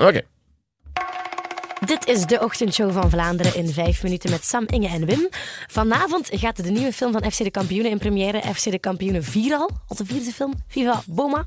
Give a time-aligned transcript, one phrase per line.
[0.00, 0.20] Oké.
[1.86, 5.28] Dit is de ochtendshow van Vlaanderen in vijf minuten met Sam, Inge en Wim.
[5.66, 8.40] Vanavond gaat de nieuwe film van FC de Kampioenen in première.
[8.54, 10.54] FC de Kampioenen 4 al, al de vierde film.
[10.68, 11.46] Viva Boma.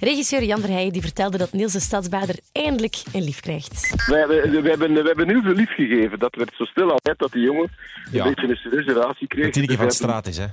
[0.00, 3.94] Regisseur Jan Verheijen die vertelde dat Niels de Stadsbader eindelijk een lief krijgt.
[4.06, 6.18] We hebben, we hebben, we hebben Niels een lief gegeven.
[6.18, 7.70] Dat werd zo stil altijd dat die jongen
[8.10, 8.24] Ja.
[8.24, 9.44] een beetje een serieuze relatie kreeg.
[9.44, 10.46] Dat hij een keer van de Dus straat is, hè?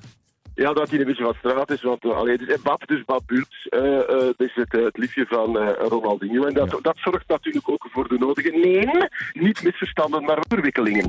[0.55, 1.81] Ja, dat hij een beetje van straat is.
[1.81, 4.83] Want uh, allee, dus, eh, Bab, dus Bab Buurt, eh, eh, dat is het, eh,
[4.83, 6.43] het liefje van eh, Ronaldinho.
[6.45, 8.87] En dat, dat zorgt natuurlijk ook voor de nodige, nee,
[9.33, 11.05] niet misverstanden, maar verwikkelingen.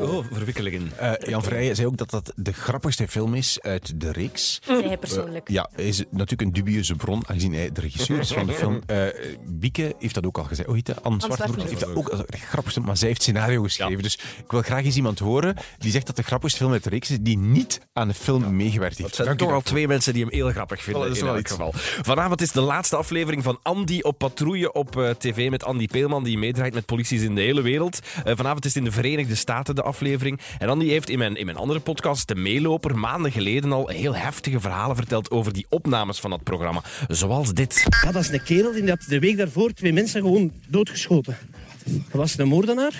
[0.00, 0.90] Oh, verwikkelingen.
[0.98, 4.58] Eh, Jan Verrijen zei ook dat dat de grappigste film is uit de reeks.
[4.62, 5.48] Zei hij persoonlijk.
[5.48, 8.80] Ja, hij is natuurlijk een dubieuze bron, aangezien hij de regisseur is van de film.
[8.86, 9.06] Eh
[9.48, 10.68] Bieke heeft dat ook al gezegd.
[10.68, 11.02] Hoe heet?
[11.02, 11.68] Anne Zwartbroek Zwartbroek.
[11.68, 14.02] heeft dat ook als grappigste, maar zij heeft het scenario geschreven.
[14.02, 16.90] Dus ik wil graag eens iemand horen die zegt dat de grappigste film uit de
[16.90, 18.98] reeks is, die niet aan de film meegewerkt heeft.
[18.98, 21.10] Het zijn Dank u toch al twee mensen die hem heel grappig vinden.
[21.10, 21.50] Oh, in elk iets.
[21.50, 21.72] geval.
[22.02, 26.24] Vanavond is de laatste aflevering van Andy op patrouille op eh, tv met Andy Peelman,
[26.24, 27.98] die meedraait met polities in de hele wereld.
[28.24, 30.40] Eh, vanavond is het in de Verenigde Staten de aflevering.
[30.58, 34.14] En Andy heeft in mijn, in mijn andere podcast, De Meeloper, maanden geleden al heel
[34.14, 36.82] heftige verhalen verteld over die opnames van dat programma.
[37.08, 37.86] Zoals dit.
[38.02, 41.36] Ja, dat is een kerel die had de week daarvoor twee mensen gewoon doodgeschoten.
[41.84, 42.92] Dat was een moordenaar.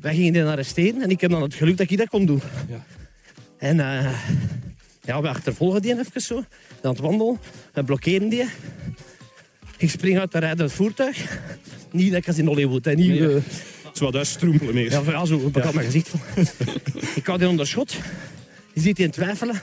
[0.00, 2.42] Wij gingen die arresteren en ik heb dan het geluk dat ik dat kon doen.
[3.58, 4.12] En eh,
[5.10, 6.44] ja, we achtervolgen die even zo.
[6.80, 7.38] Dan het wandelen,
[7.72, 8.44] we blokkeren die.
[9.76, 11.38] Ik spring uit de rijdend voertuig.
[11.90, 12.92] Niet ik als in Hollywood, hè.
[12.92, 13.36] Niet, eh,
[13.92, 14.90] Zo wat uitstroempelen meer.
[14.90, 16.20] ja, ja, zo op elkaar mijn gezicht van.
[17.14, 17.92] ik hou die onder schot.
[18.74, 19.60] Je ziet die in twijfelen.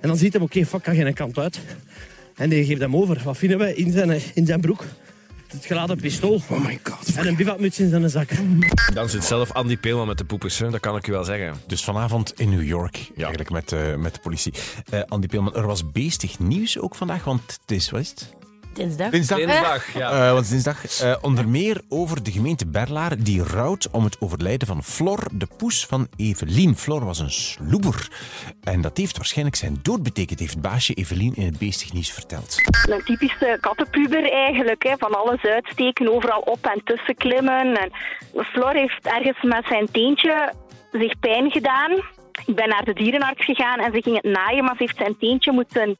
[0.00, 1.58] En dan ziet hij, oké, fuck, kan geen kant uit.
[2.36, 3.20] En die geeft hem over.
[3.24, 4.84] Wat vinden we in zijn, in zijn broek?
[5.54, 6.42] Het geladen pistool.
[6.48, 7.14] Oh my god.
[7.14, 8.28] En een bivakmuts in zijn zak.
[8.94, 10.70] Dan zit zelf Andy Peelman met de poepers, hè.
[10.70, 11.54] dat kan ik u wel zeggen.
[11.66, 14.52] Dus vanavond in New York, eigenlijk met, eh, met de politie.
[14.90, 18.43] Eh Andy Peelman, er was beestig nieuws ook vandaag, want het is, wat is het?
[18.74, 19.10] Dinsdag.
[19.10, 19.38] Dinsdag.
[19.38, 20.10] Dinsdag, ja.
[20.10, 21.00] Eh, wat is dinsdag?
[21.00, 25.48] Eh, onder meer over de gemeente Berlaar die rouwt om het overlijden van Flor, de
[25.56, 26.76] poes van Evelien.
[26.76, 28.08] Flor was een sloeber.
[28.62, 32.56] En dat heeft waarschijnlijk zijn dood betekend, heeft baasje Evelien in het Beestig Nieuws verteld.
[32.90, 34.82] Een typische kattenpuber eigenlijk.
[34.82, 34.94] Hè.
[34.98, 37.76] Van alles uitsteken, overal op en tussen klimmen.
[37.76, 37.90] En
[38.44, 40.52] Flor heeft ergens met zijn teentje
[40.92, 41.90] zich pijn gedaan.
[42.46, 45.16] Ik ben naar de dierenarts gegaan en ze ging het naaien, maar ze heeft zijn
[45.18, 45.98] teentje moeten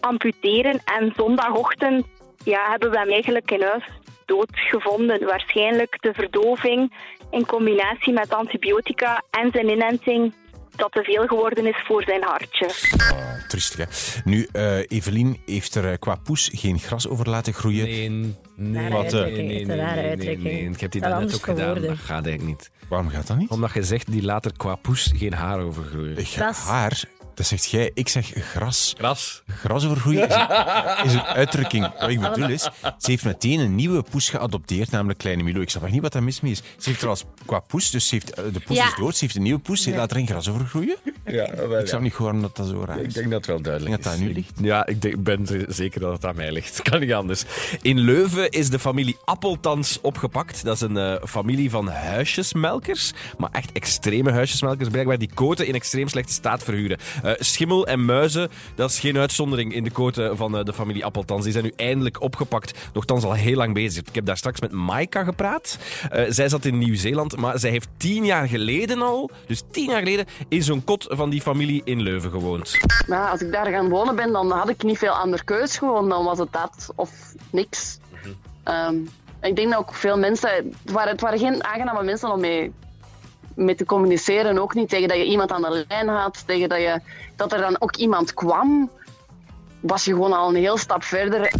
[0.00, 0.80] amputeren.
[0.84, 2.06] En zondagochtend
[2.44, 3.84] ja, hebben we hem eigenlijk in huis
[4.24, 5.26] dood gevonden.
[5.26, 6.92] Waarschijnlijk de verdoving
[7.30, 10.34] in combinatie met antibiotica en zijn inenting
[10.76, 12.70] dat te veel geworden is voor zijn hartje.
[13.48, 14.20] Triestig, hè?
[14.30, 17.84] Nu, eh, Evelien heeft er eh, qua poes geen gras over laten groeien.
[17.84, 20.70] Nee, nee, wat, eh, nee, nee, nee, nee.
[20.70, 21.66] Ik heb die daarnet anders ook gedaan.
[21.66, 21.88] geworden.
[21.88, 22.70] Dat gaat eigenlijk niet.
[22.88, 23.50] Waarom gaat dat niet?
[23.50, 26.18] Omdat je zegt die later qua poes geen haar overgroeien.
[26.18, 26.66] Ik Gras.
[26.66, 27.02] Haar,
[27.34, 27.90] dat zegt jij.
[27.94, 28.94] Ik zeg gras.
[28.98, 29.42] Gras.
[29.46, 31.98] Gras overgroeien is een, is een uitdrukking.
[32.00, 32.62] Wat ik bedoel is,
[32.98, 35.60] ze heeft meteen een nieuwe poes geadopteerd, namelijk Kleine Milo.
[35.60, 36.62] Ik snap echt niet wat daar mis mee is.
[36.78, 38.86] Ze heeft er als qua poes, dus ze heeft, eh, de poes Ja.
[38.86, 40.96] is dood, ze heeft een nieuwe poes, ze laat er geen gras overgroeien.
[41.26, 41.44] Ja,
[41.80, 44.02] Ik snap niet gewoon dat dat zo raar Ik denk dat het wel duidelijk dat
[44.04, 44.20] dat is.
[44.20, 44.52] aan u ligt.
[44.60, 46.82] Ja, ik denk, ben er zeker dat het aan mij ligt.
[46.90, 47.44] Kan niet anders.
[47.82, 50.64] In Leuven is de familie Appeltans opgepakt.
[50.64, 53.12] Dat is een eh, familie van huisjesmelkers.
[53.38, 54.88] Maar echt extreme huisjesmelkers.
[54.88, 56.98] Blijkbaar die koten in extreem slechte staat verhuren.
[57.22, 61.04] Eh, schimmel en muizen, dat is geen uitzondering in de koten van eh, de familie
[61.04, 61.42] Appeltans.
[61.42, 62.78] Die zijn nu eindelijk opgepakt.
[62.92, 64.06] Nochtans al heel lang bezig.
[64.06, 65.78] Ik heb daar straks met Maika gepraat.
[66.10, 69.98] Eh, zij zat in Nieuw-Zeeland, maar zij heeft tien jaar geleden al, dus tien jaar
[69.98, 72.78] geleden, in zo'n kot van die familie in Leuven gewoond.
[73.30, 76.08] Als ik daar gaan wonen ben, dan had ik niet veel andere keus gewoon.
[76.08, 77.10] Dan was het dat of
[77.50, 77.98] niks.
[78.64, 78.96] Ehm,
[79.42, 80.50] ik denk dat ook veel mensen...
[80.50, 82.72] Het waren, het waren geen aangename mensen om mee,
[83.54, 84.58] mee te communiceren.
[84.58, 86.42] Ook niet tegen dat je iemand aan de lijn had.
[86.46, 87.00] Tegen dat, je,
[87.36, 88.90] dat er dan ook iemand kwam.
[89.80, 91.52] Was je gewoon al een heel stap verder.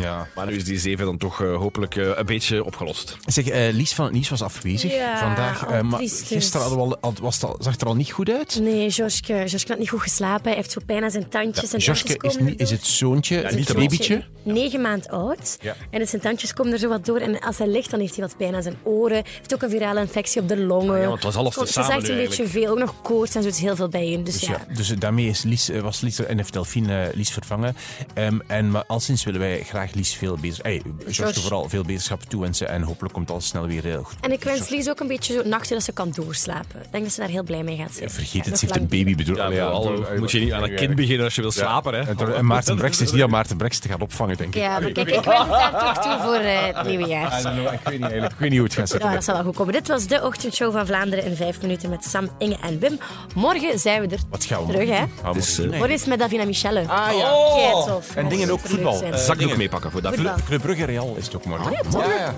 [0.00, 0.26] Ja.
[0.34, 3.16] Maar nu is die zeven dan toch eh, hopelijk eh, een beetje opgelost.
[3.26, 5.66] Zeg, eh, Lies van het Nieuws was afwezig Ja, vandaag.
[5.66, 6.28] eh, oh, maar triestig.
[6.28, 8.58] gisteren hadden we al, had- was het al, zag het er al niet goed uit.
[8.62, 10.44] Nee, Joske, Joske had niet goed geslapen.
[10.44, 11.70] Hij heeft zo pijn aan zijn tandjes.
[11.70, 14.24] Zijn Joske tandjes is, komen niet- is het zoontje, Zijn het babytje.
[14.42, 15.58] Negen maand oud.
[15.60, 15.74] Ja.
[15.90, 17.18] En dus zijn tandjes komen er zo wat door.
[17.18, 19.16] En als hij ligt, dan heeft hij wat pijn aan zijn oren.
[19.16, 20.94] Hij heeft ook een virale infectie op de longen.
[20.94, 22.70] Ah ja, want het was alles Het is echt nu een beetje veel.
[22.70, 23.48] Ook nog koorts en zo.
[23.48, 24.24] Is heel veel bij hem.
[24.24, 24.64] Dus, Dus, ja.
[24.68, 27.76] ja, dus daarmee is Lies, was Lies er, en heeft Delphine Lies vervangen.
[28.14, 31.40] Ehm, en maar al sinds willen wij graag Lies veel beter, hey, Joske George.
[31.40, 32.68] vooral veel beterschap toewensen.
[32.68, 34.16] En hopelijk komt alles snel weer heel goed.
[34.20, 36.80] En ik wens Lies ook een beetje zo nachten dat ze kan doorslapen.
[36.82, 38.10] Ik denk dat ze daar heel blij mee gaat zijn.
[38.10, 39.38] Vergeet Ja, het, ze heeft een baby bedoeld.
[39.38, 42.00] Ja, door- moet je niet aan een kind beginnen als je wil slapen, hè?
[42.00, 44.60] En, en Maarten Brechts is niet aan Maarten Brechts te gaan opvangen, denk ik.
[44.62, 47.38] Ja, maar kijk, ik wens het haar toch toe voor eh, het nieuwe jaar.
[47.38, 48.32] Ik weet niet eigenlijk.
[48.32, 49.08] Ik weet niet hoe het gaat zitten.
[49.08, 49.72] Ja, dat zal wel goed komen.
[49.72, 52.98] Dit was de ochtendshow van Vlaanderen in vijf minuten met Sam, Inge en Wim.
[53.34, 55.04] Morgen zijn we er Wat gaan we terug, hè?
[55.24, 56.80] we Dus, eh, Morgen is met Davina Michelle.
[56.88, 57.98] Ah ja.
[58.14, 59.02] En dingen ook voetbal.
[59.02, 59.56] Eh, Zakdoek dingen.
[59.58, 60.14] mee meepakken voor dat.
[60.44, 61.76] Club, Brugge Real is het ook morgen.
[61.76, 62.34] Ah, ja, ja.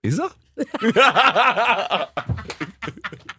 [0.00, 0.36] Is dat?